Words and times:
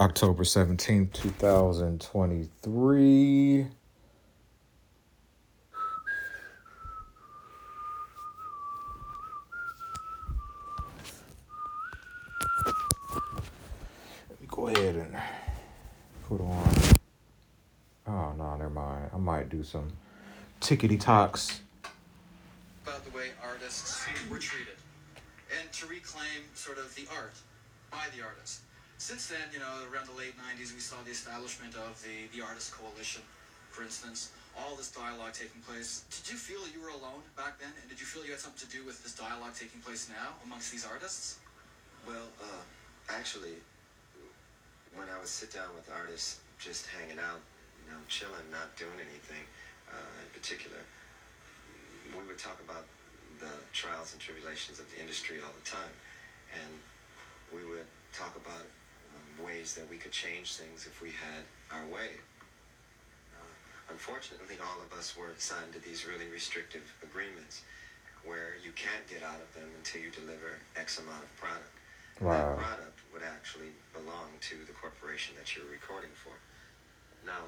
October 0.00 0.44
17th, 0.44 1.12
2023. 1.12 3.66
Let 14.30 14.40
me 14.40 14.46
go 14.46 14.68
ahead 14.68 14.94
and 14.94 15.16
put 16.28 16.40
on. 16.40 16.68
Oh, 18.06 18.32
no, 18.38 18.56
never 18.56 18.70
mind. 18.70 19.10
I 19.12 19.18
might 19.18 19.48
do 19.48 19.64
some 19.64 19.88
tickety 20.60 21.00
talks. 21.00 21.60
about 22.84 23.04
the 23.04 23.10
way 23.10 23.30
artists 23.42 24.06
were 24.30 24.38
treated 24.38 24.76
and 25.60 25.72
to 25.72 25.86
reclaim 25.86 26.44
sort 26.54 26.78
of 26.78 26.94
the 26.94 27.08
art 27.16 27.34
by 27.90 28.04
the 28.16 28.22
artist. 28.22 28.60
Since 28.98 29.30
then, 29.30 29.46
you 29.54 29.62
know, 29.62 29.70
around 29.94 30.10
the 30.10 30.18
late 30.18 30.34
90s, 30.34 30.74
we 30.74 30.82
saw 30.82 30.98
the 31.06 31.14
establishment 31.14 31.78
of 31.78 31.94
the, 32.02 32.26
the 32.34 32.42
Artist 32.42 32.74
Coalition, 32.74 33.22
for 33.70 33.86
instance, 33.86 34.34
all 34.58 34.74
this 34.74 34.90
dialogue 34.90 35.30
taking 35.38 35.62
place. 35.62 36.02
Did 36.10 36.34
you 36.34 36.36
feel 36.36 36.58
you 36.74 36.82
were 36.82 36.90
alone 36.90 37.22
back 37.38 37.62
then? 37.62 37.70
And 37.78 37.86
did 37.86 38.02
you 38.02 38.06
feel 38.10 38.26
you 38.26 38.34
had 38.34 38.42
something 38.42 38.58
to 38.58 38.70
do 38.74 38.82
with 38.82 38.98
this 39.06 39.14
dialogue 39.14 39.54
taking 39.54 39.78
place 39.86 40.10
now 40.10 40.34
amongst 40.42 40.74
these 40.74 40.82
artists? 40.82 41.38
Well, 42.10 42.26
uh, 42.42 42.62
actually, 43.06 43.54
when 44.98 45.06
I 45.06 45.14
would 45.22 45.30
sit 45.30 45.54
down 45.54 45.70
with 45.78 45.86
artists, 45.94 46.42
just 46.58 46.90
hanging 46.90 47.22
out, 47.22 47.38
you 47.86 47.94
know, 47.94 48.02
chilling, 48.10 48.50
not 48.50 48.74
doing 48.74 48.98
anything 48.98 49.46
uh, 49.94 50.26
in 50.26 50.28
particular, 50.34 50.82
we 52.18 52.26
would 52.26 52.38
talk 52.38 52.58
about 52.66 52.82
the 53.38 53.54
trials 53.70 54.10
and 54.10 54.18
tribulations 54.18 54.82
of 54.82 54.90
the 54.90 54.98
industry 54.98 55.38
all 55.38 55.54
the 55.54 55.62
time, 55.70 55.94
and 56.50 56.72
we 57.54 57.62
would 57.62 57.86
talk 58.10 58.34
about 58.34 58.66
ways 59.44 59.74
that 59.74 59.88
we 59.90 59.96
could 59.96 60.12
change 60.12 60.54
things 60.54 60.86
if 60.86 61.00
we 61.02 61.08
had 61.08 61.42
our 61.70 61.86
way. 61.86 62.18
Uh, 63.34 63.54
unfortunately, 63.90 64.56
all 64.60 64.80
of 64.82 64.90
us 64.98 65.16
were 65.16 65.32
signed 65.38 65.72
to 65.72 65.80
these 65.80 66.06
really 66.06 66.26
restrictive 66.28 66.84
agreements 67.02 67.62
where 68.24 68.58
you 68.64 68.72
can't 68.72 69.06
get 69.08 69.22
out 69.22 69.40
of 69.40 69.48
them 69.54 69.68
until 69.78 70.02
you 70.02 70.10
deliver 70.10 70.58
X 70.76 70.98
amount 70.98 71.22
of 71.22 71.32
product. 71.36 71.72
Wow. 72.20 72.34
That 72.34 72.58
product 72.58 72.98
would 73.14 73.22
actually 73.22 73.70
belong 73.94 74.34
to 74.50 74.56
the 74.66 74.74
corporation 74.74 75.34
that 75.38 75.54
you're 75.54 75.70
recording 75.70 76.10
for. 76.18 76.34
Now, 77.24 77.46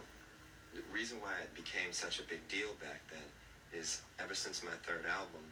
the 0.75 0.83
reason 0.95 1.19
why 1.21 1.35
it 1.43 1.53
became 1.55 1.91
such 1.91 2.21
a 2.21 2.25
big 2.25 2.47
deal 2.47 2.71
back 2.79 3.03
then 3.11 3.27
is 3.75 4.03
ever 4.23 4.35
since 4.35 4.63
my 4.63 4.75
third 4.87 5.05
album, 5.07 5.43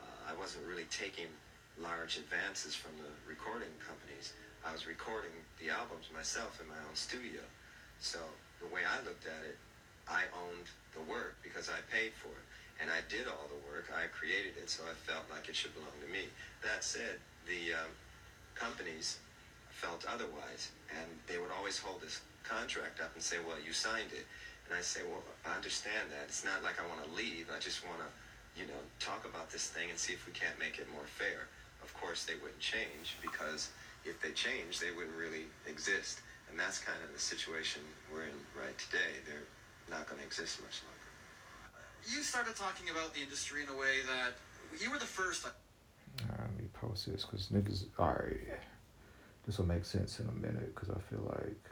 uh, 0.00 0.32
I 0.32 0.34
wasn't 0.36 0.64
really 0.66 0.88
taking 0.88 1.28
large 1.76 2.16
advances 2.16 2.74
from 2.74 2.92
the 2.96 3.10
recording 3.28 3.72
companies. 3.84 4.32
I 4.64 4.72
was 4.72 4.88
recording 4.88 5.36
the 5.60 5.68
albums 5.68 6.08
myself 6.16 6.56
in 6.60 6.66
my 6.68 6.80
own 6.88 6.96
studio. 6.96 7.44
So 8.00 8.18
the 8.64 8.68
way 8.72 8.80
I 8.80 8.96
looked 9.04 9.28
at 9.28 9.44
it, 9.44 9.60
I 10.08 10.24
owned 10.32 10.68
the 10.96 11.04
work 11.04 11.36
because 11.44 11.68
I 11.68 11.84
paid 11.92 12.16
for 12.16 12.32
it. 12.32 12.46
And 12.80 12.90
I 12.90 13.04
did 13.06 13.28
all 13.28 13.46
the 13.46 13.60
work. 13.68 13.92
I 13.92 14.08
created 14.10 14.56
it, 14.58 14.72
so 14.72 14.82
I 14.88 14.96
felt 15.06 15.28
like 15.30 15.48
it 15.48 15.54
should 15.54 15.76
belong 15.76 15.94
to 16.00 16.10
me. 16.10 16.26
That 16.64 16.82
said, 16.82 17.20
the 17.46 17.76
um, 17.76 17.92
companies 18.56 19.20
felt 19.70 20.02
otherwise, 20.08 20.72
and 20.90 21.06
they 21.28 21.38
would 21.38 21.52
always 21.54 21.78
hold 21.78 22.00
this 22.00 22.24
contract 22.42 22.98
up 22.98 23.14
and 23.14 23.22
say, 23.22 23.38
"Well, 23.46 23.62
you 23.62 23.72
signed 23.72 24.10
it," 24.10 24.26
and 24.66 24.74
I 24.74 24.82
say, 24.82 25.06
"Well, 25.06 25.22
I 25.46 25.54
understand 25.54 26.10
that. 26.10 26.26
It's 26.26 26.42
not 26.42 26.66
like 26.66 26.82
I 26.82 26.86
want 26.90 27.04
to 27.06 27.10
leave. 27.14 27.46
I 27.46 27.62
just 27.62 27.86
want 27.86 28.02
to, 28.02 28.08
you 28.58 28.66
know, 28.66 28.80
talk 28.98 29.22
about 29.22 29.54
this 29.54 29.70
thing 29.70 29.90
and 29.90 29.98
see 29.98 30.12
if 30.12 30.26
we 30.26 30.32
can't 30.32 30.58
make 30.58 30.82
it 30.82 30.90
more 30.90 31.06
fair." 31.06 31.46
Of 31.82 31.94
course, 31.94 32.24
they 32.24 32.34
wouldn't 32.34 32.60
change 32.60 33.14
because 33.22 33.70
if 34.04 34.20
they 34.20 34.30
changed, 34.30 34.80
they 34.80 34.90
wouldn't 34.90 35.16
really 35.16 35.46
exist, 35.66 36.20
and 36.50 36.58
that's 36.58 36.78
kind 36.78 36.98
of 37.04 37.12
the 37.12 37.20
situation 37.20 37.82
we're 38.12 38.24
in 38.24 38.36
right 38.56 38.76
today. 38.78 39.20
They're 39.26 39.48
not 39.90 40.06
going 40.08 40.20
to 40.20 40.26
exist 40.26 40.60
much 40.60 40.82
longer. 40.84 40.94
You 42.06 42.22
started 42.22 42.54
talking 42.56 42.90
about 42.90 43.14
the 43.14 43.20
industry 43.20 43.62
in 43.62 43.68
a 43.68 43.76
way 43.76 44.04
that 44.06 44.34
you 44.80 44.90
were 44.90 44.98
the 44.98 45.06
first. 45.06 45.44
Let 45.44 46.56
me 46.58 46.68
post 46.74 47.06
this 47.06 47.24
because 47.24 47.48
niggas. 47.48 47.84
Alright. 47.98 48.60
This 49.46 49.58
will 49.58 49.66
make 49.66 49.84
sense 49.84 50.20
in 50.20 50.28
a 50.28 50.32
minute 50.32 50.74
because 50.74 50.90
I 50.90 51.00
feel 51.10 51.24
like. 51.26 51.63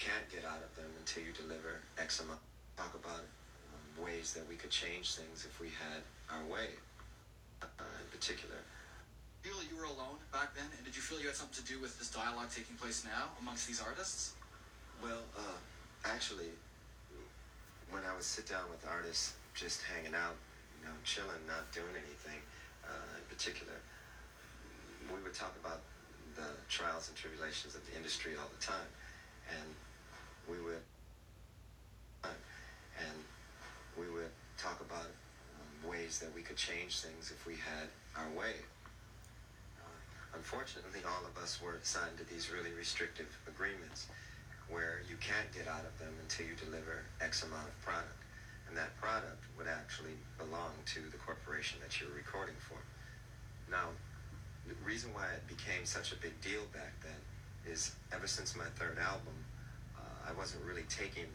Can't 0.00 0.24
get 0.32 0.48
out 0.48 0.64
of 0.64 0.72
them 0.80 0.88
until 0.96 1.22
you 1.22 1.32
deliver 1.36 1.84
X 2.00 2.24
amount. 2.24 2.40
Talk 2.80 2.96
about 2.96 3.20
um, 3.20 3.84
ways 4.00 4.32
that 4.32 4.48
we 4.48 4.56
could 4.56 4.72
change 4.72 5.14
things 5.14 5.44
if 5.44 5.60
we 5.60 5.68
had 5.68 6.00
our 6.32 6.40
way, 6.48 6.72
uh, 7.60 8.00
in 8.00 8.08
particular. 8.08 8.56
Feel 9.44 9.60
you 9.68 9.76
were 9.76 9.88
alone 9.88 10.16
back 10.32 10.56
then, 10.56 10.64
and 10.72 10.82
did 10.84 10.96
you 10.96 11.04
feel 11.04 11.20
you 11.20 11.28
had 11.28 11.36
something 11.36 11.60
to 11.60 11.68
do 11.68 11.76
with 11.80 12.00
this 12.00 12.08
dialogue 12.08 12.48
taking 12.48 12.76
place 12.80 13.04
now 13.04 13.28
amongst 13.40 13.68
these 13.68 13.80
artists? 13.80 14.32
Well, 15.04 15.20
uh, 15.36 15.60
actually, 16.08 16.52
when 17.92 18.02
I 18.08 18.12
would 18.16 18.24
sit 18.24 18.48
down 18.48 18.64
with 18.72 18.80
artists, 18.88 19.36
just 19.52 19.84
hanging 19.84 20.16
out, 20.16 20.36
you 20.80 20.88
know, 20.88 20.96
chilling, 21.04 21.44
not 21.44 21.68
doing 21.72 21.92
anything 21.92 22.40
uh, 22.88 23.20
in 23.20 23.24
particular, 23.28 23.76
we 25.12 25.20
would 25.20 25.34
talk 25.34 25.52
about 25.60 25.84
the 26.36 26.48
trials 26.68 27.08
and 27.08 27.16
tribulations 27.16 27.74
of 27.74 27.84
the 27.84 27.96
industry 27.96 28.32
all 28.40 28.48
the 28.48 28.64
time, 28.64 28.88
and 29.52 29.68
we 30.50 30.58
would, 30.58 30.82
and 32.24 33.18
we 33.98 34.10
would 34.10 34.30
talk 34.58 34.80
about 34.80 35.06
um, 35.06 35.90
ways 35.90 36.09
that 36.20 36.34
we 36.34 36.42
could 36.42 36.56
change 36.56 37.00
things 37.00 37.32
if 37.32 37.46
we 37.46 37.54
had 37.54 37.88
our 38.16 38.28
way. 38.36 38.54
Uh, 39.80 40.36
unfortunately, 40.36 41.00
all 41.04 41.24
of 41.24 41.34
us 41.42 41.60
were 41.60 41.78
signed 41.82 42.16
to 42.18 42.24
these 42.28 42.52
really 42.52 42.72
restrictive 42.72 43.28
agreements 43.48 44.06
where 44.68 45.02
you 45.08 45.16
can't 45.18 45.50
get 45.52 45.66
out 45.66 45.82
of 45.82 45.92
them 45.98 46.14
until 46.22 46.46
you 46.46 46.54
deliver 46.54 47.02
X 47.20 47.42
amount 47.42 47.66
of 47.66 47.76
product. 47.82 48.16
And 48.68 48.76
that 48.78 48.94
product 49.00 49.42
would 49.58 49.66
actually 49.66 50.14
belong 50.38 50.70
to 50.94 51.00
the 51.10 51.18
corporation 51.18 51.82
that 51.82 51.98
you're 51.98 52.14
recording 52.14 52.54
for. 52.62 52.78
Now, 53.66 53.90
the 54.66 54.78
reason 54.86 55.10
why 55.12 55.26
it 55.34 55.42
became 55.50 55.82
such 55.82 56.12
a 56.12 56.16
big 56.16 56.38
deal 56.40 56.62
back 56.72 56.94
then 57.02 57.18
is 57.66 57.96
ever 58.14 58.26
since 58.26 58.54
my 58.54 58.70
third 58.78 58.98
album, 59.02 59.34
uh, 59.98 60.30
I 60.30 60.32
wasn't 60.38 60.64
really 60.64 60.86
taking 60.88 61.26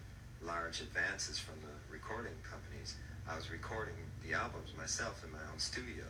large 0.41 0.79
advances 0.79 1.37
from 1.37 1.55
the 1.59 1.75
recording 1.91 2.35
companies. 2.49 2.95
I 3.27 3.35
was 3.35 3.49
recording 3.49 3.95
the 4.21 4.33
albums 4.33 4.69
myself 4.77 5.23
in 5.25 5.31
my 5.31 5.41
own 5.51 5.57
studio. 5.57 6.05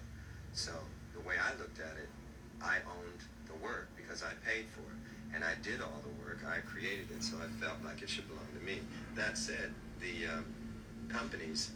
So 0.54 0.72
the 1.14 1.22
way 1.22 1.36
I 1.40 1.58
looked 1.58 1.80
at 1.80 1.96
it, 1.96 2.10
I 2.62 2.78
owned 2.84 3.22
the 3.48 3.56
work 3.64 3.88
because 3.96 4.22
I 4.24 4.36
paid 4.46 4.66
for 4.76 4.82
it. 4.82 5.00
And 5.34 5.44
I 5.44 5.56
did 5.64 5.82
all 5.82 6.02
the 6.04 6.12
work. 6.24 6.40
I 6.48 6.60
created 6.60 7.12
it, 7.12 7.24
so 7.24 7.38
I 7.38 7.48
felt 7.64 7.84
like 7.84 8.02
it 8.02 8.10
should 8.10 8.28
belong 8.28 8.48
to 8.58 8.64
me. 8.66 8.80
That 9.16 9.38
said, 9.38 9.74
the 10.00 10.28
um, 10.28 10.46
companies 11.10 11.72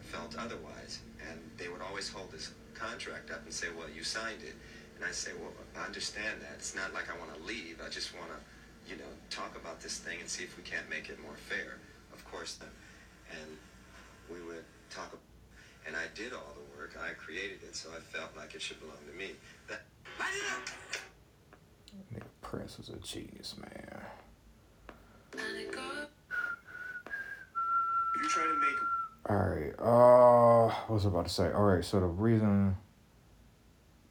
felt 0.00 0.36
otherwise, 0.36 1.00
and 1.28 1.40
they 1.58 1.68
would 1.68 1.82
always 1.82 2.08
hold 2.08 2.32
this 2.32 2.52
contract 2.74 3.30
up 3.30 3.44
and 3.44 3.52
say, 3.52 3.68
"Well, 3.76 3.88
you 3.90 4.02
signed 4.02 4.42
it," 4.42 4.54
and 4.96 5.04
I 5.04 5.10
say, 5.10 5.32
"Well, 5.38 5.52
I 5.76 5.84
understand 5.84 6.40
that. 6.40 6.52
It's 6.56 6.74
not 6.74 6.94
like 6.94 7.12
I 7.12 7.18
want 7.18 7.34
to 7.36 7.42
leave. 7.42 7.80
I 7.84 7.90
just 7.90 8.16
want 8.16 8.30
to, 8.32 8.38
you 8.90 8.96
know, 8.96 9.12
talk 9.28 9.56
about 9.56 9.80
this 9.80 9.98
thing 9.98 10.20
and 10.20 10.28
see 10.28 10.44
if 10.44 10.56
we 10.56 10.62
can't 10.62 10.88
make 10.88 11.10
it 11.10 11.20
more 11.20 11.36
fair." 11.36 11.78
Of 12.14 12.24
course, 12.24 12.58
and 13.30 13.58
I 16.02 16.06
did 16.16 16.32
all 16.32 16.52
the 16.54 16.62
work, 16.76 16.98
I 17.00 17.12
created 17.14 17.62
it, 17.62 17.76
so 17.76 17.90
I 17.96 18.00
felt 18.00 18.36
like 18.36 18.56
it 18.56 18.62
should 18.62 18.80
belong 18.80 18.96
to 19.08 19.14
me. 19.16 19.36
That. 19.68 19.82
Nigga 22.12 22.26
Prince 22.40 22.78
was 22.78 22.88
a 22.88 22.96
genius, 22.96 23.54
man. 23.60 24.00
You 25.34 25.40
trying 28.28 28.48
to 28.48 28.58
make 28.58 28.76
All 29.28 29.36
right. 29.36 29.72
Uh, 29.78 30.66
what 30.86 30.94
was 30.94 31.06
I 31.06 31.08
about 31.08 31.26
to 31.26 31.32
say? 31.32 31.52
All 31.52 31.62
right. 31.62 31.84
So 31.84 32.00
the 32.00 32.06
reason 32.06 32.76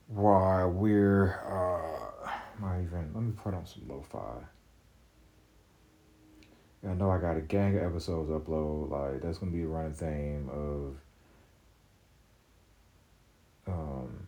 why 0.07 0.63
we're 0.63 1.41
uh, 1.45 1.89
not 2.61 2.79
even. 2.81 3.11
Let 3.13 3.23
me 3.23 3.33
put 3.35 3.53
on 3.53 3.65
some 3.65 3.89
lo-fi. 3.89 4.45
I 6.87 6.93
know 6.93 7.11
I 7.11 7.19
got 7.19 7.37
a 7.37 7.41
gang 7.41 7.77
of 7.77 7.83
episodes 7.83 8.29
upload. 8.29 8.89
Like 8.89 9.21
that's 9.21 9.37
gonna 9.37 9.51
be 9.51 9.61
a 9.61 9.67
running 9.67 9.93
theme 9.93 10.49
of. 10.49 10.95
Um. 13.67 14.27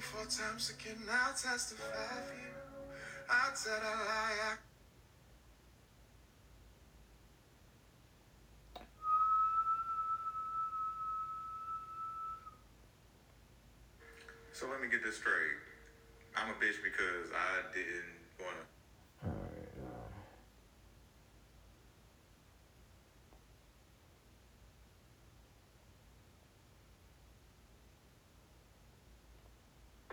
four 0.00 0.24
times 0.24 0.70
again, 0.70 0.96
I'll 1.10 1.34
testify 1.34 1.84
for 1.84 2.34
you. 2.34 2.50
I'll 3.28 3.52
tell 3.52 3.76
a 3.76 3.94
lie. 4.00 4.32
I 4.50 4.69
So 14.60 14.68
let 14.68 14.82
me 14.84 14.92
get 14.92 15.00
this 15.00 15.16
straight. 15.16 15.56
I'm 16.36 16.52
a 16.52 16.58
bitch 16.60 16.84
because 16.84 17.32
I 17.32 17.64
didn't 17.72 18.12
wanna. 18.36 18.60
All 19.24 19.32
right. 19.32 19.72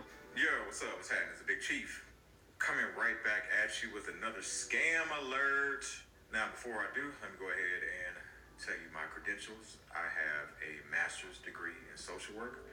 Uh, 0.00 0.08
Yo, 0.32 0.48
what's 0.64 0.80
up? 0.80 0.96
What's 0.96 1.12
happening? 1.12 1.28
It's 1.36 1.44
the 1.44 1.46
Big 1.46 1.60
Chief. 1.60 2.08
Coming 2.56 2.88
right 2.96 3.20
back 3.20 3.52
at 3.52 3.82
you 3.82 3.92
with 3.92 4.08
another 4.08 4.40
scam 4.40 5.12
alert. 5.28 5.84
Now, 6.32 6.48
before 6.56 6.80
I 6.80 6.88
do, 6.96 7.04
let 7.20 7.28
me 7.28 7.36
go 7.36 7.52
ahead 7.52 7.84
and 7.84 8.16
tell 8.56 8.80
you 8.80 8.88
my 8.96 9.04
credentials. 9.12 9.76
I 9.92 10.08
have 10.08 10.48
a 10.64 10.80
master's 10.88 11.36
degree 11.44 11.76
in 11.92 11.98
social 12.00 12.32
work 12.32 12.64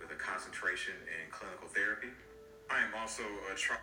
with 0.00 0.10
a 0.10 0.14
concentration 0.14 0.94
in 1.06 1.30
clinical 1.30 1.68
therapy. 1.68 2.08
I 2.70 2.78
am 2.80 2.94
also 2.98 3.22
a 3.52 3.56
tri- 3.56 3.76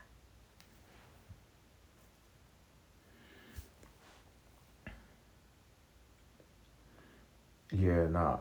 yeah. 7.71 8.07
Nah. 8.07 8.37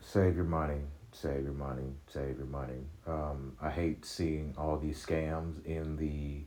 Save 0.00 0.36
your 0.36 0.44
money. 0.44 0.80
Save 1.12 1.44
your 1.44 1.52
money. 1.52 1.92
Save 2.08 2.38
your 2.38 2.46
money. 2.46 2.84
Um, 3.06 3.56
I 3.60 3.70
hate 3.70 4.04
seeing 4.04 4.54
all 4.56 4.78
these 4.78 5.04
scams 5.04 5.64
in 5.64 5.96
the 5.96 6.44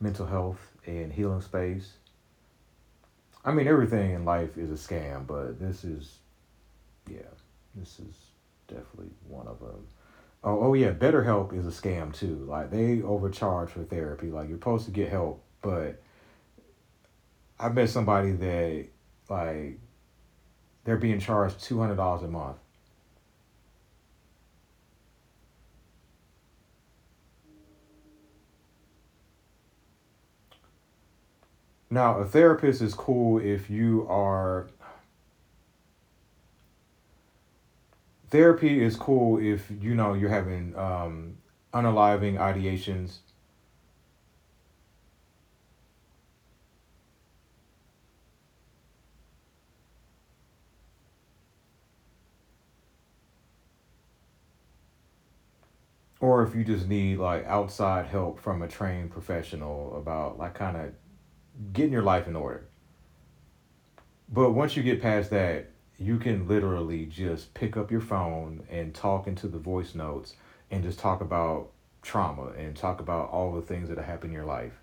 mental 0.00 0.26
health 0.26 0.72
and 0.86 1.12
healing 1.12 1.40
space. 1.40 1.94
I 3.44 3.52
mean, 3.52 3.66
everything 3.66 4.12
in 4.12 4.24
life 4.24 4.56
is 4.56 4.70
a 4.70 4.74
scam, 4.74 5.26
but 5.26 5.58
this 5.58 5.84
is, 5.84 6.18
yeah, 7.10 7.18
this 7.74 7.98
is 7.98 8.14
definitely 8.68 9.10
one 9.28 9.48
of 9.48 9.58
them. 9.58 9.86
Oh, 10.44 10.60
oh 10.60 10.74
yeah, 10.74 10.92
BetterHelp 10.92 11.52
is 11.52 11.66
a 11.66 11.70
scam 11.70 12.14
too. 12.14 12.44
Like 12.48 12.70
they 12.70 13.02
overcharge 13.02 13.70
for 13.70 13.84
therapy. 13.84 14.30
Like 14.30 14.48
you're 14.48 14.58
supposed 14.58 14.86
to 14.86 14.90
get 14.90 15.08
help, 15.08 15.42
but 15.60 16.00
I 17.58 17.68
met 17.68 17.90
somebody 17.90 18.32
that 18.32 18.86
like 19.28 19.78
they're 20.84 20.96
being 20.96 21.20
charged 21.20 21.62
two 21.62 21.78
hundred 21.78 21.96
dollars 21.96 22.22
a 22.22 22.28
month. 22.28 22.56
Now, 31.92 32.20
a 32.20 32.24
therapist 32.24 32.80
is 32.80 32.94
cool 32.94 33.38
if 33.38 33.68
you 33.68 34.06
are. 34.08 34.66
Therapy 38.30 38.82
is 38.82 38.96
cool 38.96 39.38
if 39.38 39.70
you 39.70 39.94
know 39.94 40.14
you're 40.14 40.30
having 40.30 40.74
um, 40.74 41.36
unaliving 41.74 42.38
ideations. 42.38 43.18
Or 56.20 56.42
if 56.42 56.54
you 56.54 56.64
just 56.64 56.88
need 56.88 57.18
like 57.18 57.44
outside 57.44 58.06
help 58.06 58.40
from 58.40 58.62
a 58.62 58.68
trained 58.68 59.10
professional 59.10 59.94
about 59.98 60.38
like 60.38 60.54
kind 60.54 60.78
of 60.78 60.94
getting 61.72 61.92
your 61.92 62.02
life 62.02 62.26
in 62.26 62.36
order. 62.36 62.66
But 64.28 64.50
once 64.50 64.76
you 64.76 64.82
get 64.82 65.02
past 65.02 65.30
that, 65.30 65.70
you 65.98 66.18
can 66.18 66.48
literally 66.48 67.06
just 67.06 67.54
pick 67.54 67.76
up 67.76 67.90
your 67.90 68.00
phone 68.00 68.64
and 68.70 68.94
talk 68.94 69.26
into 69.26 69.46
the 69.46 69.58
voice 69.58 69.94
notes 69.94 70.34
and 70.70 70.82
just 70.82 70.98
talk 70.98 71.20
about 71.20 71.70
trauma 72.00 72.48
and 72.58 72.74
talk 72.74 73.00
about 73.00 73.30
all 73.30 73.52
the 73.52 73.62
things 73.62 73.88
that 73.88 73.98
have 73.98 74.06
happened 74.06 74.30
in 74.30 74.34
your 74.34 74.44
life. 74.44 74.81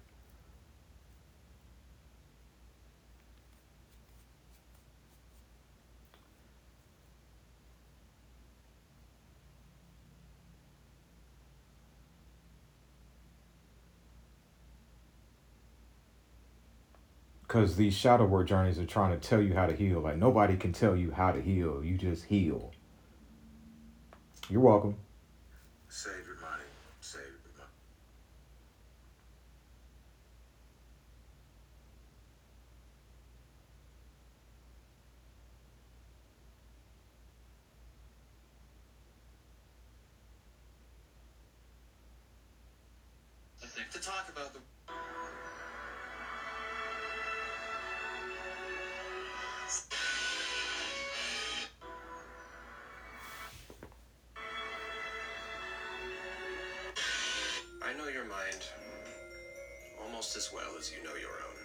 Because 17.50 17.78
these 17.78 17.96
shadow 17.96 18.26
work 18.26 18.48
journeys 18.48 18.78
are 18.78 18.86
trying 18.86 19.20
to 19.20 19.28
tell 19.28 19.42
you 19.42 19.56
how 19.56 19.66
to 19.66 19.76
heal. 19.76 20.02
Like 20.02 20.18
nobody 20.18 20.56
can 20.56 20.72
tell 20.72 20.96
you 20.96 21.10
how 21.10 21.32
to 21.32 21.42
heal. 21.42 21.84
You 21.84 21.98
just 21.98 22.26
heal. 22.26 22.72
You're 24.52 24.62
welcome. 24.62 24.98
save 25.88 26.14
your 26.28 26.36
money. 26.36 26.62
Save 27.02 27.24
your 27.24 27.32
money. 27.58 27.72
I 43.64 43.66
think 43.66 43.90
to 43.90 44.00
talk 44.00 44.30
about 44.30 44.54
the 44.54 44.60
I 57.90 57.94
know 57.98 58.08
your 58.08 58.26
mind 58.26 58.62
almost 60.00 60.38
as 60.38 60.52
well 60.54 60.78
as 60.78 60.92
you 60.92 61.04
know 61.04 61.16
your 61.16 61.42
own. 61.42 61.58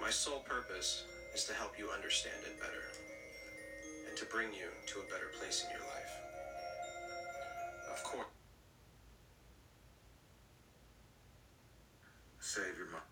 My 0.00 0.08
sole 0.08 0.38
purpose 0.46 1.02
is 1.34 1.42
to 1.46 1.52
help 1.52 1.76
you 1.76 1.90
understand 1.90 2.36
it 2.46 2.60
better 2.60 2.84
and 4.08 4.16
to 4.16 4.24
bring 4.26 4.52
you 4.52 4.70
to 4.86 5.00
a 5.00 5.02
better 5.10 5.32
place 5.40 5.64
in 5.64 5.70
your 5.72 5.80
life. 5.80 6.14
Of 7.92 8.04
course. 8.04 8.26
Save 12.38 12.78
your 12.78 12.86
money. 12.86 13.02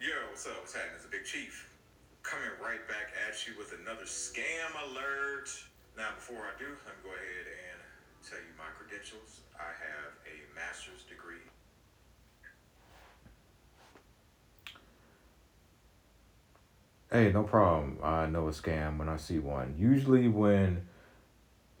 Yo, 0.00 0.14
what's 0.30 0.46
up? 0.46 0.56
What's 0.60 0.72
happening? 0.72 0.94
It's 0.94 1.04
the 1.04 1.10
Big 1.10 1.26
Chief. 1.26 1.68
Coming 2.22 2.48
right 2.64 2.80
back 2.88 3.12
at 3.28 3.46
you 3.46 3.52
with 3.58 3.74
another 3.78 4.04
scam 4.04 4.72
alert. 4.90 5.07
Credentials. 9.08 9.40
I 9.58 9.64
have 9.64 10.12
a 10.26 10.54
master's 10.54 11.02
degree. 11.02 11.36
Hey, 17.10 17.32
no 17.32 17.42
problem. 17.42 17.98
I 18.02 18.26
know 18.26 18.48
a 18.48 18.50
scam 18.50 18.98
when 18.98 19.08
I 19.08 19.16
see 19.16 19.38
one. 19.38 19.74
Usually, 19.78 20.28
when 20.28 20.86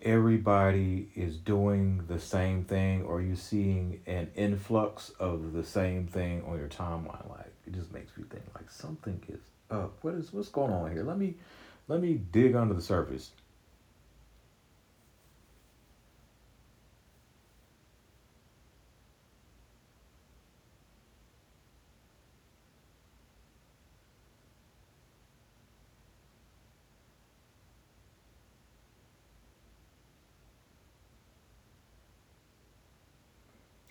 everybody 0.00 1.10
is 1.14 1.36
doing 1.36 2.04
the 2.08 2.20
same 2.20 2.64
thing 2.64 3.02
or 3.02 3.20
you're 3.20 3.36
seeing 3.36 4.00
an 4.06 4.30
influx 4.36 5.10
of 5.18 5.52
the 5.52 5.64
same 5.64 6.06
thing 6.06 6.42
on 6.46 6.56
your 6.56 6.68
timeline, 6.68 7.28
like 7.28 7.52
it 7.66 7.74
just 7.74 7.92
makes 7.92 8.16
me 8.16 8.24
think 8.30 8.44
like 8.54 8.70
something 8.70 9.20
is 9.28 9.40
up. 9.70 9.98
What 10.02 10.14
is 10.14 10.32
what's 10.32 10.48
going 10.48 10.72
on 10.72 10.92
here? 10.92 11.02
Let 11.02 11.18
me 11.18 11.34
let 11.88 12.00
me 12.00 12.14
dig 12.14 12.54
under 12.54 12.74
the 12.74 12.82
surface. 12.82 13.30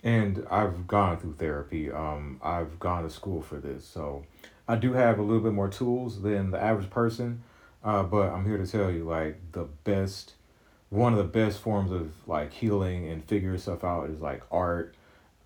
And 0.08 0.48
I've 0.50 0.88
gone 0.88 1.18
through 1.18 1.34
therapy. 1.34 1.92
Um, 1.92 2.40
I've 2.42 2.80
gone 2.80 3.04
to 3.04 3.10
school 3.10 3.42
for 3.42 3.58
this, 3.58 3.86
so 3.86 4.26
I 4.66 4.78
do 4.78 4.94
have 4.94 5.20
a 5.20 5.22
little 5.22 5.44
bit 5.44 5.52
more 5.52 5.68
tools 5.68 6.22
than 6.22 6.52
the 6.52 6.64
average 6.64 6.90
person. 6.90 7.44
Uh, 7.84 8.04
but 8.04 8.32
I'm 8.32 8.46
here 8.46 8.58
to 8.58 8.66
tell 8.66 8.90
you, 8.90 9.04
like 9.04 9.52
the 9.52 9.66
best, 9.84 10.36
one 10.90 11.12
of 11.12 11.18
the 11.18 11.26
best 11.26 11.60
forms 11.60 11.92
of 11.92 12.14
like 12.26 12.54
healing 12.54 13.06
and 13.10 13.22
figuring 13.26 13.58
stuff 13.58 13.84
out 13.84 14.10
is 14.10 14.22
like 14.22 14.44
art, 14.50 14.96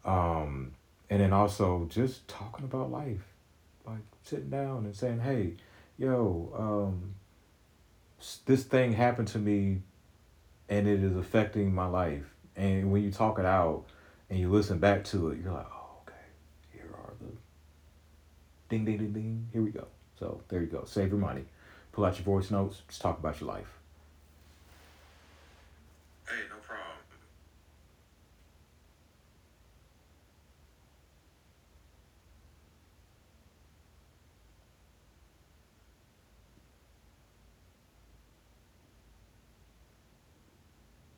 um, 0.05 0.73
and 1.09 1.21
then 1.21 1.33
also 1.33 1.87
just 1.89 2.27
talking 2.27 2.63
about 2.63 2.91
life, 2.91 3.25
like 3.83 4.05
sitting 4.21 4.51
down 4.51 4.85
and 4.85 4.95
saying, 4.95 5.21
"Hey, 5.21 5.55
yo, 5.97 6.53
um, 6.55 7.15
this 8.45 8.63
thing 8.63 8.93
happened 8.93 9.29
to 9.29 9.39
me, 9.39 9.81
and 10.69 10.87
it 10.87 11.03
is 11.03 11.17
affecting 11.17 11.73
my 11.73 11.87
life." 11.87 12.35
And 12.55 12.91
when 12.91 13.01
you 13.01 13.11
talk 13.11 13.39
it 13.39 13.45
out 13.45 13.85
and 14.31 14.39
you 14.39 14.49
listen 14.49 14.79
back 14.79 15.03
to 15.03 15.29
it, 15.31 15.39
you're 15.43 15.51
like, 15.51 15.67
"Oh, 15.69 15.97
okay, 16.07 16.15
here 16.71 16.89
are 16.93 17.13
the 17.19 17.33
ding, 18.69 18.85
ding, 18.85 18.97
ding, 18.97 19.11
ding. 19.11 19.49
Here 19.51 19.61
we 19.61 19.71
go." 19.71 19.87
So 20.17 20.41
there 20.47 20.61
you 20.61 20.67
go. 20.67 20.85
Save 20.85 21.09
your 21.09 21.19
money. 21.19 21.43
Pull 21.91 22.05
out 22.05 22.15
your 22.15 22.23
voice 22.23 22.49
notes. 22.49 22.81
Just 22.87 23.01
talk 23.01 23.19
about 23.19 23.41
your 23.41 23.49
life. 23.49 23.67
Hey, 26.29 26.35
no 26.49 26.55
problem. 26.63 26.85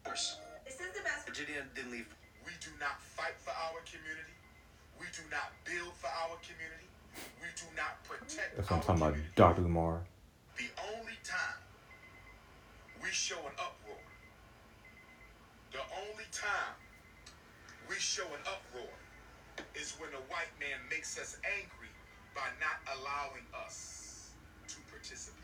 Force. 0.03 0.37
This 0.65 0.79
is 0.79 0.79
the 0.97 1.03
best. 1.03 1.27
Virginia 1.27 1.63
didn't 1.75 1.91
leave. 1.91 2.07
We 2.45 2.51
do 2.59 2.71
not 2.79 2.99
fight 3.01 3.35
for 3.39 3.51
our 3.51 3.79
community. 3.87 4.35
We 4.99 5.07
do 5.15 5.23
not 5.31 5.51
build 5.65 5.93
for 5.95 6.07
our 6.07 6.37
community. 6.43 6.87
We 7.41 7.47
do 7.55 7.67
not 7.75 8.03
protect 8.03 8.57
That's 8.57 8.69
what 8.69 8.89
I'm 8.89 8.99
talking 8.99 9.01
about. 9.01 9.35
Dr. 9.35 9.61
Umar. 9.61 10.01
The 10.57 10.69
only 10.93 11.17
time 11.23 11.59
we 13.01 13.09
show 13.09 13.37
an 13.47 13.55
uproar, 13.57 13.99
the 15.71 15.83
only 16.07 16.27
time 16.31 16.75
we 17.89 17.95
show 17.95 18.23
an 18.23 18.43
uproar 18.45 18.91
is 19.75 19.95
when 19.99 20.09
a 20.11 20.23
white 20.31 20.51
man 20.59 20.79
makes 20.89 21.19
us 21.19 21.37
angry 21.43 21.89
by 22.35 22.47
not 22.59 22.79
allowing 22.97 23.45
us 23.65 24.31
to 24.67 24.75
participate. 24.91 25.39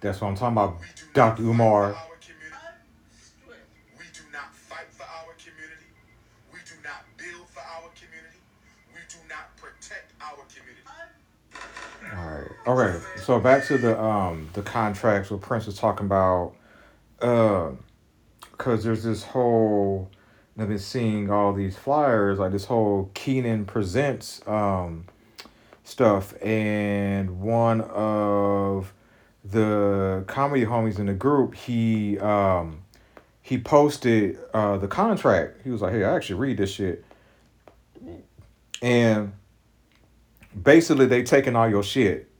That's 0.00 0.20
what 0.20 0.28
I'm 0.28 0.36
talking 0.36 0.56
about, 0.56 0.80
We 0.80 0.86
do 0.96 1.02
not 1.06 1.36
Dr. 1.36 1.42
Umar. 1.42 1.96
Community. 7.94 8.38
We 8.94 9.00
do 9.08 9.18
not 9.28 9.56
protect 9.56 10.12
our 10.20 10.44
community. 10.48 10.80
All 12.66 12.74
right. 12.74 13.00
So 13.24 13.38
back 13.40 13.64
to 13.66 13.78
the 13.78 14.00
um 14.00 14.48
the 14.52 14.62
contracts 14.62 15.30
what 15.30 15.40
Prince 15.40 15.66
was 15.66 15.78
talking 15.78 16.06
about. 16.06 16.54
Uh, 17.20 17.70
cause 18.58 18.84
there's 18.84 19.02
this 19.02 19.22
whole. 19.22 20.10
I've 20.58 20.68
been 20.68 20.78
seeing 20.78 21.30
all 21.30 21.54
these 21.54 21.76
flyers 21.76 22.38
like 22.38 22.52
this 22.52 22.66
whole 22.66 23.10
Kenan 23.14 23.64
presents 23.64 24.46
um 24.46 25.06
stuff, 25.84 26.34
and 26.42 27.40
one 27.40 27.80
of 27.80 28.92
the 29.44 30.22
comedy 30.26 30.66
homies 30.66 30.98
in 30.98 31.06
the 31.06 31.14
group 31.14 31.54
he 31.54 32.18
um 32.18 32.82
he 33.42 33.56
posted 33.58 34.38
uh 34.52 34.76
the 34.76 34.88
contract. 34.88 35.60
He 35.64 35.70
was 35.70 35.80
like, 35.80 35.92
"Hey, 35.92 36.04
I 36.04 36.14
actually 36.14 36.40
read 36.40 36.58
this 36.58 36.70
shit," 36.70 37.04
and 38.82 39.32
basically 40.60 41.06
they 41.06 41.22
taking 41.22 41.56
all 41.56 41.68
your 41.68 41.82
shit 41.82 42.30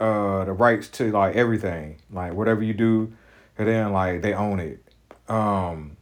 uh 0.00 0.44
the 0.44 0.52
rights 0.52 0.88
to 0.88 1.10
like 1.12 1.36
everything. 1.36 1.96
Like 2.10 2.34
whatever 2.34 2.62
you 2.62 2.74
do 2.74 3.12
and 3.58 3.68
then 3.68 3.92
like 3.92 4.22
they 4.22 4.34
own 4.34 4.60
it. 4.60 4.82
Um 5.28 5.96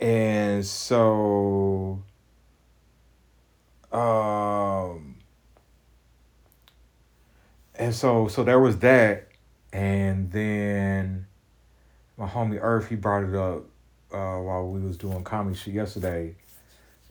and 0.00 0.64
so 0.66 2.02
um 3.92 5.16
and 7.74 7.94
so 7.94 8.28
so 8.28 8.44
there 8.44 8.60
was 8.60 8.78
that. 8.78 9.28
And 9.72 10.30
then 10.30 11.26
my 12.18 12.28
homie 12.28 12.58
earth 12.60 12.88
he 12.88 12.96
brought 12.96 13.24
it 13.24 13.34
up 13.34 13.64
uh 14.12 14.38
while 14.38 14.68
we 14.68 14.80
was 14.80 14.98
doing 14.98 15.24
comedy 15.24 15.56
shit 15.56 15.74
yesterday 15.74 16.34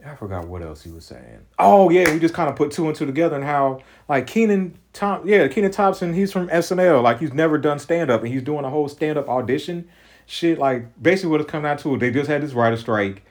I 0.06 0.16
forgot 0.16 0.48
what 0.48 0.62
else 0.62 0.84
he 0.84 0.92
was 0.92 1.06
saying. 1.06 1.46
Oh 1.60 1.90
yeah, 1.90 2.12
we 2.12 2.20
just 2.20 2.34
kind 2.34 2.50
of 2.50 2.56
put 2.56 2.72
two 2.72 2.88
and 2.88 2.96
two 2.96 3.06
together 3.06 3.36
and 3.36 3.46
how 3.46 3.82
like 4.10 4.28
Kenan 4.28 4.78
Tom 4.94 5.28
yeah, 5.28 5.48
Kenan 5.48 5.72
Thompson, 5.72 6.14
he's 6.14 6.32
from 6.32 6.48
SNL. 6.50 7.04
Like 7.04 7.20
he's 7.20 7.34
never 7.34 7.58
done 7.58 7.80
stand 7.80 8.10
up 8.10 8.22
and 8.22 8.34
he's 8.34 8.42
doing 8.42 8.66
a 8.66 8.70
whole 8.70 8.88
stand 8.88 9.18
up 9.18 9.30
audition 9.30 9.88
shit. 10.26 10.58
Like 10.58 11.02
basically 11.02 11.32
what 11.32 11.42
it's 11.42 11.52
coming 11.52 11.64
down 11.64 11.78
to, 11.80 11.98
they 11.98 12.12
just 12.12 12.30
had 12.30 12.42
this 12.42 12.54
writer 12.54 12.78
strike. 12.78 13.24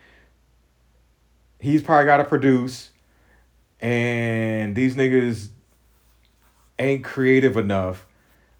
He's 1.58 1.82
probably 1.82 2.06
gotta 2.06 2.24
produce 2.24 2.90
and 3.80 4.76
these 4.76 4.94
niggas 4.94 5.48
ain't 6.78 7.04
creative 7.04 7.56
enough. 7.56 8.06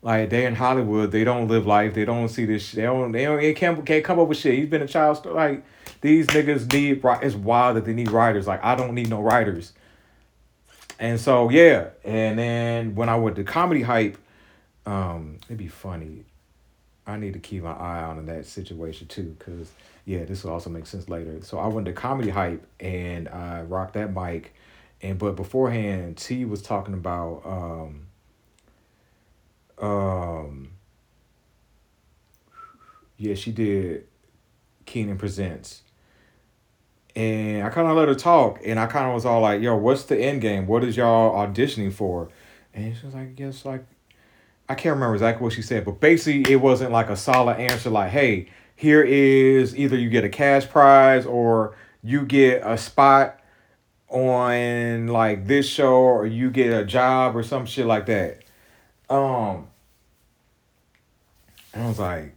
Like 0.03 0.31
they 0.31 0.47
in 0.47 0.55
Hollywood, 0.55 1.13
they 1.13 1.25
don't 1.25 1.49
live 1.49 1.67
life. 1.67 1.95
They 1.95 2.07
don't 2.07 2.29
see 2.29 2.47
this. 2.47 2.63
Shit. 2.63 2.77
They 2.77 2.83
don't. 2.83 3.13
They 3.13 3.25
don't. 3.25 3.41
They 3.41 3.53
can't 3.53 3.85
can't 3.85 4.03
come 4.03 4.19
up 4.19 4.29
with 4.29 4.39
shit. 4.39 4.55
He's 4.55 4.69
been 4.69 4.81
a 4.81 4.89
child. 4.89 5.27
Like 5.27 5.63
these 6.01 6.27
niggas 6.29 6.73
need. 6.73 7.03
It's 7.23 7.35
wild 7.35 7.77
that 7.77 7.85
they 7.85 7.93
need 7.95 8.11
writers. 8.11 8.47
Like 8.47 8.65
I 8.65 8.75
don't 8.75 8.95
need 8.95 9.09
no 9.09 9.21
writers. 9.21 9.73
And 10.99 11.19
so 11.19 11.49
yeah, 11.51 11.89
and 12.05 12.39
then 12.39 12.95
when 12.95 13.09
I 13.09 13.17
went 13.17 13.37
to 13.37 13.45
comedy 13.45 13.83
hype, 13.83 14.19
um, 14.87 15.39
it'd 15.47 15.57
be 15.57 15.69
funny. 15.69 16.25
I 17.07 17.17
need 17.17 17.33
to 17.33 17.39
keep 17.39 17.63
my 17.63 17.73
eye 17.73 18.03
on 18.03 18.19
in 18.19 18.27
that 18.27 18.47
situation 18.47 19.09
too, 19.09 19.35
cause 19.39 19.73
yeah, 20.05 20.25
this 20.25 20.45
will 20.45 20.53
also 20.53 20.71
make 20.71 20.87
sense 20.87 21.09
later. 21.09 21.41
So 21.43 21.59
I 21.59 21.67
went 21.67 21.87
to 21.87 21.93
comedy 21.93 22.31
hype 22.31 22.67
and 22.79 23.29
I 23.29 23.63
rocked 23.63 23.95
that 23.95 24.15
mic, 24.15 24.55
and 25.03 25.19
but 25.19 25.37
beforehand, 25.37 26.17
T 26.17 26.45
was 26.45 26.63
talking 26.63 26.95
about 26.95 27.43
um. 27.45 28.07
Um. 29.79 30.73
Yeah, 33.17 33.35
she 33.35 33.53
did. 33.53 34.07
Kenan 34.87 35.19
presents. 35.19 35.83
And 37.17 37.65
I 37.65 37.71
kind 37.71 37.89
of 37.89 37.97
let 37.97 38.09
her 38.09 38.15
talk, 38.15 38.61
and 38.65 38.79
I 38.79 38.87
kind 38.87 39.07
of 39.07 39.15
was 39.15 39.27
all 39.27 39.41
like, 39.41 39.61
"Yo, 39.61 39.77
what's 39.77 40.05
the 40.05 40.17
end 40.17 40.41
game? 40.41 40.67
What 40.67 40.85
is 40.85 40.97
y'all 40.97 41.35
auditioning 41.35 41.93
for?" 41.93 42.29
And 42.73 42.97
she 42.97 43.05
was 43.07 43.15
like, 43.15 43.39
"Yes, 43.39 43.65
like." 43.65 43.85
I 44.71 44.77
can't 44.77 44.95
remember 44.95 45.17
exactly 45.17 45.43
what 45.43 45.53
she 45.53 45.63
said, 45.63 45.85
but 45.85 45.99
basically 45.99 46.53
it 46.53 46.61
wasn't 46.61 46.93
like 46.93 47.11
a 47.11 47.17
solid 47.17 47.57
answer 47.57 47.91
like, 47.91 48.13
hey, 48.13 48.47
here 48.77 49.03
is 49.03 49.77
either 49.77 49.99
you 49.99 50.09
get 50.09 50.23
a 50.23 50.29
cash 50.29 50.69
prize 50.69 51.27
or 51.27 51.75
you 52.05 52.25
get 52.25 52.63
a 52.65 52.79
spot 52.79 53.41
on 54.09 55.09
like 55.09 55.49
this 55.49 55.69
show 55.69 55.95
or 55.95 56.25
you 56.25 56.51
get 56.51 56.73
a 56.73 56.85
job 56.85 57.37
or 57.37 57.43
some 57.43 57.67
shit 57.67 57.85
like 57.85 58.07
that. 58.07 58.45
Um 59.09 59.67
and 61.75 61.83
I 61.83 61.89
was 61.89 61.99
like 61.99 62.37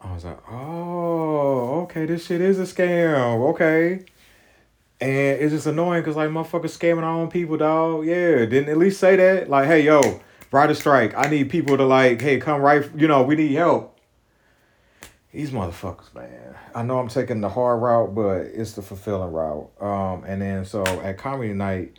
I 0.00 0.14
was 0.14 0.24
like, 0.24 0.38
oh, 0.50 1.82
okay, 1.82 2.06
this 2.06 2.26
shit 2.26 2.40
is 2.40 2.58
a 2.58 2.62
scam. 2.62 3.50
Okay. 3.50 4.04
And 5.00 5.40
it's 5.40 5.52
just 5.52 5.66
annoying 5.66 6.02
because 6.02 6.16
like 6.16 6.30
motherfuckers 6.30 6.76
scamming 6.76 7.02
our 7.02 7.14
own 7.14 7.28
people, 7.28 7.56
dog. 7.56 8.06
Yeah, 8.06 8.46
didn't 8.46 8.68
at 8.68 8.78
least 8.78 9.00
say 9.00 9.16
that. 9.16 9.48
Like, 9.48 9.66
hey, 9.66 9.82
yo, 9.82 10.20
write 10.50 10.70
a 10.70 10.74
strike. 10.74 11.16
I 11.16 11.28
need 11.28 11.50
people 11.50 11.76
to 11.76 11.84
like, 11.84 12.20
hey, 12.20 12.38
come 12.38 12.60
right. 12.60 12.88
You 12.96 13.08
know, 13.08 13.22
we 13.22 13.36
need 13.36 13.52
help. 13.52 13.98
These 15.32 15.50
motherfuckers, 15.50 16.14
man. 16.14 16.54
I 16.74 16.82
know 16.82 16.98
I'm 16.98 17.08
taking 17.08 17.40
the 17.40 17.48
hard 17.48 17.82
route, 17.82 18.14
but 18.14 18.38
it's 18.46 18.72
the 18.72 18.82
fulfilling 18.82 19.32
route. 19.32 19.70
Um, 19.80 20.24
and 20.24 20.40
then 20.40 20.64
so 20.64 20.82
at 20.84 21.18
comedy 21.18 21.52
night, 21.52 21.98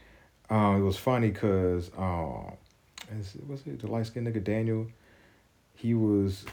um, 0.50 0.82
it 0.82 0.84
was 0.84 0.98
funny 0.98 1.30
because 1.30 1.92
um, 1.98 2.54
was 3.48 3.62
it 3.66 3.80
the 3.80 3.88
light 3.88 4.08
skinned 4.08 4.28
nigga 4.28 4.44
Daniel? 4.44 4.88
He 5.80 5.94
was, 5.94 6.44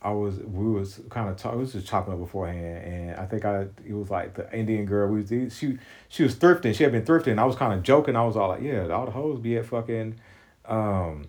I 0.00 0.12
was, 0.12 0.38
we 0.38 0.70
was 0.70 1.00
kind 1.10 1.28
of 1.28 1.36
talking, 1.36 1.58
we 1.58 1.64
was 1.64 1.72
just 1.72 1.88
chopping 1.88 2.14
up 2.14 2.20
beforehand, 2.20 2.84
and 2.84 3.16
I 3.16 3.26
think 3.26 3.44
I, 3.44 3.66
it 3.84 3.92
was 3.92 4.10
like 4.10 4.34
the 4.34 4.52
Indian 4.56 4.84
girl. 4.84 5.08
We 5.08 5.22
was, 5.22 5.56
she, 5.56 5.78
she 6.08 6.22
was 6.22 6.36
thrifting. 6.36 6.72
She 6.72 6.84
had 6.84 6.92
been 6.92 7.04
thrifting. 7.04 7.36
I 7.36 7.44
was 7.44 7.56
kind 7.56 7.72
of 7.72 7.82
joking. 7.82 8.14
I 8.14 8.24
was 8.24 8.36
all 8.36 8.50
like, 8.50 8.62
yeah, 8.62 8.86
all 8.90 9.06
the 9.06 9.10
hoes 9.10 9.40
be 9.40 9.56
at 9.56 9.66
fucking, 9.66 10.20
um, 10.66 11.24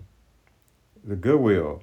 the 1.02 1.16
Goodwill. 1.16 1.82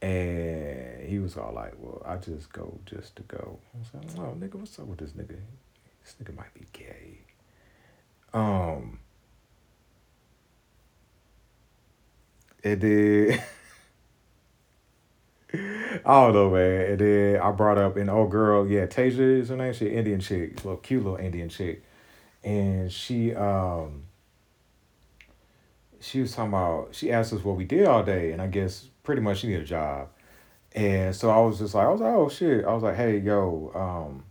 And 0.00 1.06
he 1.06 1.18
was 1.18 1.36
all 1.36 1.52
like, 1.52 1.74
well, 1.76 2.02
I 2.06 2.16
just 2.16 2.50
go 2.50 2.78
just 2.86 3.16
to 3.16 3.22
go. 3.24 3.58
I 3.74 3.78
was 3.78 4.16
like, 4.16 4.26
oh, 4.26 4.34
nigga, 4.40 4.54
what's 4.54 4.78
up 4.78 4.86
with 4.86 5.00
this 5.00 5.10
nigga? 5.10 5.36
This 6.02 6.14
nigga 6.22 6.34
might 6.34 6.54
be 6.54 6.64
gay. 6.72 7.18
Um, 8.32 9.00
it. 12.62 13.40
I 16.08 16.24
don't 16.24 16.32
know, 16.32 16.50
man. 16.50 16.80
And 16.92 16.98
then 16.98 17.40
I 17.42 17.50
brought 17.50 17.76
up 17.76 17.98
an 17.98 18.08
old 18.08 18.30
girl, 18.30 18.66
yeah, 18.66 18.86
Tasia 18.86 19.40
is 19.40 19.50
her 19.50 19.56
name. 19.56 19.74
She 19.74 19.88
an 19.88 19.92
Indian 19.92 20.20
chick, 20.20 20.64
little 20.64 20.78
cute 20.78 21.04
little 21.04 21.18
Indian 21.18 21.50
chick, 21.50 21.84
and 22.42 22.90
she 22.90 23.34
um. 23.34 24.04
She 26.00 26.22
was 26.22 26.32
talking 26.32 26.48
about. 26.48 26.94
She 26.94 27.12
asked 27.12 27.34
us 27.34 27.44
what 27.44 27.56
we 27.56 27.64
did 27.64 27.86
all 27.86 28.02
day, 28.02 28.32
and 28.32 28.40
I 28.40 28.46
guess 28.46 28.88
pretty 29.02 29.20
much 29.20 29.40
she 29.40 29.48
needed 29.48 29.62
a 29.62 29.66
job, 29.66 30.08
and 30.72 31.14
so 31.14 31.28
I 31.28 31.40
was 31.40 31.58
just 31.58 31.74
like, 31.74 31.86
I 31.86 31.90
was 31.90 32.00
like, 32.00 32.14
oh 32.14 32.30
shit. 32.30 32.64
I 32.64 32.72
was 32.72 32.82
like, 32.82 32.96
hey 32.96 33.18
yo, 33.18 33.70
um, 33.74 34.24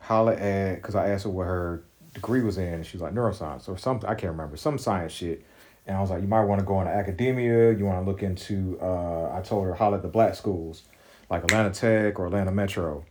holla 0.00 0.34
at, 0.34 0.82
cause 0.82 0.96
I 0.96 1.10
asked 1.10 1.24
her 1.24 1.30
what 1.30 1.44
her 1.44 1.84
degree 2.14 2.42
was 2.42 2.58
in, 2.58 2.74
and 2.74 2.86
she 2.86 2.96
was 2.96 3.02
like 3.02 3.14
neuroscience 3.14 3.68
or 3.68 3.78
something. 3.78 4.10
I 4.10 4.16
can't 4.16 4.32
remember 4.32 4.56
some 4.56 4.78
science 4.78 5.12
shit. 5.12 5.44
And 5.86 5.96
I 5.96 6.00
was 6.00 6.10
like, 6.10 6.22
you 6.22 6.28
might 6.28 6.44
want 6.44 6.60
to 6.60 6.66
go 6.66 6.80
into 6.80 6.92
academia. 6.92 7.72
You 7.72 7.84
want 7.84 8.04
to 8.04 8.10
look 8.10 8.22
into. 8.24 8.78
Uh, 8.80 9.30
I 9.32 9.42
told 9.42 9.64
her 9.66 9.74
holla 9.74 9.98
at 9.98 10.02
the 10.02 10.08
black 10.08 10.34
schools 10.34 10.82
like 11.30 11.44
Atlanta 11.44 11.70
Tech 11.70 12.18
or 12.18 12.26
Atlanta 12.26 12.52
Metro. 12.52 13.04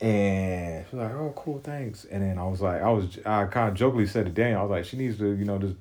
And 0.00 0.84
she 0.88 0.96
was 0.96 1.06
like, 1.06 1.14
"Oh, 1.14 1.32
cool, 1.36 1.60
thanks." 1.62 2.04
And 2.04 2.22
then 2.22 2.38
I 2.38 2.44
was 2.44 2.60
like, 2.60 2.82
I 2.82 2.90
was, 2.90 3.18
I 3.24 3.44
kind 3.46 3.68
of 3.68 3.74
jokingly 3.74 4.06
said 4.06 4.26
to 4.26 4.32
Daniel, 4.32 4.60
I 4.60 4.62
was 4.62 4.70
like, 4.70 4.84
"She 4.84 4.96
needs 4.96 5.18
to, 5.18 5.30
you 5.32 5.44
know, 5.44 5.58
just 5.58 5.76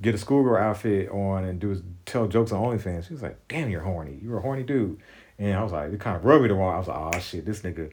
get 0.00 0.14
a 0.14 0.18
schoolgirl 0.18 0.56
outfit 0.56 1.10
on 1.10 1.44
and 1.44 1.58
do 1.60 1.82
tell 2.06 2.28
jokes 2.28 2.52
on 2.52 2.62
OnlyFans." 2.62 3.08
She 3.08 3.14
was 3.14 3.22
like, 3.22 3.36
"Damn, 3.48 3.68
you're 3.68 3.82
horny. 3.82 4.18
You're 4.22 4.38
a 4.38 4.42
horny 4.42 4.62
dude." 4.62 5.00
And 5.38 5.56
I 5.56 5.62
was 5.62 5.72
like, 5.72 5.92
it 5.92 6.00
kind 6.00 6.16
of 6.16 6.24
rubbed 6.24 6.42
me 6.42 6.48
the 6.48 6.54
wrong. 6.54 6.74
I 6.74 6.78
was 6.78 6.88
like, 6.88 7.14
"Oh 7.14 7.18
shit, 7.18 7.44
this 7.44 7.62
nigga." 7.62 7.92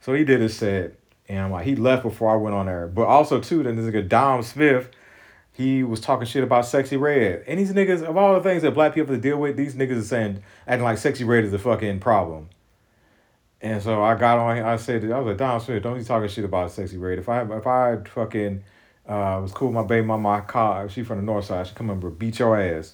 So 0.00 0.14
he 0.14 0.24
did 0.24 0.40
his 0.40 0.56
set, 0.56 0.94
and 1.28 1.40
I'm 1.40 1.50
like, 1.50 1.64
he 1.64 1.76
left 1.76 2.02
before 2.02 2.30
I 2.30 2.36
went 2.36 2.54
on 2.54 2.66
there. 2.66 2.86
But 2.86 3.06
also 3.06 3.40
too, 3.40 3.62
then 3.62 3.76
this 3.76 3.86
nigga 3.86 4.08
Dom 4.08 4.42
Smith, 4.42 4.90
he 5.56 5.82
was 5.82 6.00
talking 6.00 6.26
shit 6.26 6.44
about 6.44 6.64
Sexyy 6.64 7.00
Red, 7.00 7.42
and 7.46 7.58
these 7.58 7.72
niggas 7.72 8.02
of 8.02 8.14
all 8.14 8.34
the 8.34 8.42
things 8.42 8.60
that 8.60 8.74
black 8.74 8.92
people 8.94 9.14
have 9.14 9.22
to 9.22 9.28
deal 9.28 9.38
with, 9.38 9.56
these 9.56 9.74
niggas 9.74 10.00
are 10.00 10.04
saying 10.04 10.42
acting 10.66 10.84
like 10.84 10.98
Sexyy 10.98 11.26
Red 11.26 11.44
is 11.44 11.52
a 11.54 11.58
fucking 11.58 11.98
problem. 11.98 12.50
And 13.62 13.82
so 13.82 14.02
I 14.02 14.16
got 14.16 14.38
on. 14.38 14.58
I 14.58 14.76
said, 14.76 15.10
I 15.10 15.18
was 15.18 15.28
like, 15.28 15.38
Don 15.38 15.58
Smith, 15.60 15.82
don't 15.82 15.96
be 15.96 16.04
talking 16.04 16.28
shit 16.28 16.44
about 16.44 16.68
Sexyy 16.70 17.00
Red. 17.00 17.18
If 17.18 17.30
I 17.30 17.40
if 17.42 17.66
I 17.66 17.96
fucking 18.04 18.64
uh, 19.08 19.38
was 19.40 19.52
cool 19.52 19.68
with 19.68 19.76
my 19.76 19.82
baby 19.82 20.06
mama, 20.06 20.44
car, 20.46 20.90
she 20.90 21.02
from 21.02 21.16
the 21.16 21.24
north 21.24 21.46
side, 21.46 21.66
she 21.66 21.74
come 21.74 21.88
over 21.88 22.10
beat 22.10 22.38
your 22.38 22.60
ass. 22.60 22.92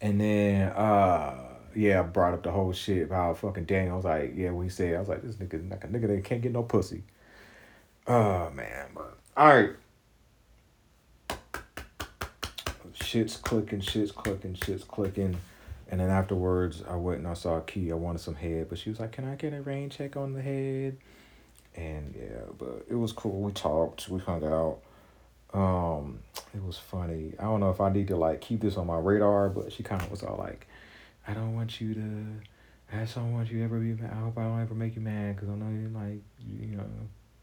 And 0.00 0.20
then 0.20 0.70
uh, 0.70 1.40
yeah, 1.74 1.98
I 1.98 2.02
brought 2.04 2.34
up 2.34 2.44
the 2.44 2.52
whole 2.52 2.72
shit 2.72 3.02
about 3.02 3.38
fucking 3.38 3.64
Daniel. 3.64 3.94
I 3.94 3.96
was 3.96 4.04
like, 4.04 4.32
yeah, 4.36 4.50
what 4.50 4.62
he 4.62 4.68
said. 4.68 4.94
I 4.94 5.00
was 5.00 5.08
like, 5.08 5.22
this 5.22 5.34
nigga, 5.34 5.68
like 5.68 5.82
a 5.82 5.88
nigga 5.88 6.06
that 6.06 6.22
can't 6.22 6.40
get 6.40 6.52
no 6.52 6.62
pussy. 6.62 7.02
Oh 8.06 8.48
man, 8.50 8.90
but 8.94 9.18
all 9.36 9.48
right. 9.48 9.70
Shit's 13.08 13.38
clicking, 13.38 13.80
shit's 13.80 14.12
clicking, 14.12 14.52
shit's 14.52 14.84
clicking. 14.84 15.40
And 15.90 15.98
then 15.98 16.10
afterwards, 16.10 16.82
I 16.86 16.96
went 16.96 17.20
and 17.20 17.26
I 17.26 17.32
saw 17.32 17.56
a 17.56 17.62
Key. 17.62 17.90
I 17.90 17.94
wanted 17.94 18.18
some 18.18 18.34
head, 18.34 18.68
but 18.68 18.76
she 18.76 18.90
was 18.90 19.00
like, 19.00 19.12
"Can 19.12 19.24
I 19.24 19.34
get 19.34 19.54
a 19.54 19.62
rain 19.62 19.88
check 19.88 20.14
on 20.18 20.34
the 20.34 20.42
head?" 20.42 20.98
And 21.74 22.14
yeah, 22.14 22.42
but 22.58 22.84
it 22.86 22.96
was 22.96 23.12
cool. 23.12 23.40
We 23.40 23.52
talked. 23.52 24.10
We 24.10 24.20
hung 24.20 24.44
out. 24.44 24.80
Um, 25.58 26.18
it 26.54 26.62
was 26.62 26.76
funny. 26.76 27.32
I 27.38 27.44
don't 27.44 27.60
know 27.60 27.70
if 27.70 27.80
I 27.80 27.88
need 27.88 28.08
to 28.08 28.16
like 28.16 28.42
keep 28.42 28.60
this 28.60 28.76
on 28.76 28.86
my 28.86 28.98
radar, 28.98 29.48
but 29.48 29.72
she 29.72 29.82
kind 29.82 30.02
of 30.02 30.10
was 30.10 30.22
all 30.22 30.36
like, 30.36 30.66
"I 31.26 31.32
don't 31.32 31.54
want 31.54 31.80
you 31.80 31.94
to. 31.94 32.26
I 32.92 33.04
just 33.04 33.14
don't 33.14 33.32
want 33.32 33.50
you 33.50 33.60
to 33.60 33.64
ever 33.64 33.78
be 33.78 33.94
mad. 33.94 34.12
I 34.12 34.16
hope 34.16 34.36
I 34.36 34.42
don't 34.42 34.60
ever 34.60 34.74
make 34.74 34.96
you 34.96 35.00
mad 35.00 35.36
because 35.36 35.48
I 35.48 35.54
know 35.54 35.70
you 35.70 35.88
like 35.94 36.20
you 36.46 36.76
know, 36.76 36.84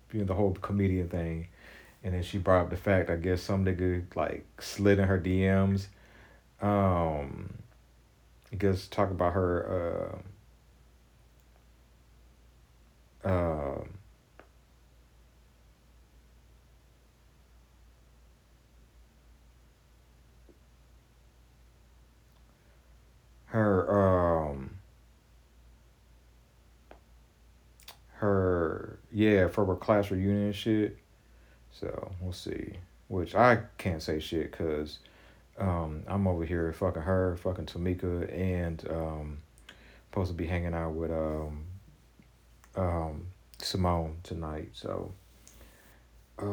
being 0.09 0.27
the 0.27 0.35
whole 0.35 0.53
comedian 0.53 1.09
thing." 1.09 1.47
And 2.05 2.13
then 2.13 2.23
she 2.23 2.37
brought 2.37 2.61
up 2.61 2.69
the 2.69 2.77
fact 2.77 3.09
I 3.09 3.17
guess 3.17 3.41
some 3.41 3.65
nigga 3.65 4.05
like 4.15 4.45
slid 4.61 4.99
in 4.99 5.07
her 5.07 5.19
DMs. 5.19 5.87
Um 6.61 7.49
because 8.51 8.87
talk 8.87 9.11
about 9.11 9.33
her 9.33 10.21
uh, 13.25 13.27
uh, 13.27 13.83
her 23.47 24.51
um 24.51 24.77
her 28.13 28.99
yeah 29.11 29.47
for 29.47 29.65
her 29.65 29.75
class 29.75 30.11
reunion 30.11 30.53
shit 30.53 30.97
so 31.79 32.11
we'll 32.21 32.33
see 32.33 32.73
which 33.07 33.35
i 33.35 33.59
can't 33.77 34.01
say 34.01 34.19
shit 34.19 34.51
because 34.51 34.99
um, 35.57 36.03
I'm 36.07 36.27
over 36.27 36.45
here 36.45 36.71
fucking 36.73 37.03
her, 37.03 37.37
fucking 37.37 37.67
Tamika, 37.67 38.31
and 38.37 38.83
um, 38.89 39.37
supposed 40.09 40.31
to 40.31 40.37
be 40.37 40.45
hanging 40.45 40.73
out 40.73 40.91
with 40.91 41.11
um, 41.11 41.65
um, 42.75 43.27
Simone 43.59 44.17
tonight. 44.23 44.69
So, 44.73 45.11
uh, 46.39 46.43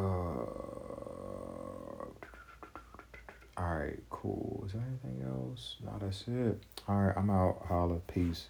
all 3.56 3.74
right, 3.74 3.98
cool. 4.10 4.62
Is 4.66 4.72
there 4.72 4.82
anything 4.86 5.26
else? 5.28 5.76
No, 5.84 5.92
that's 6.00 6.22
it. 6.28 6.62
All 6.88 6.96
right, 6.96 7.16
I'm 7.16 7.30
out. 7.30 7.64
Holla, 7.68 7.98
peace. 8.06 8.46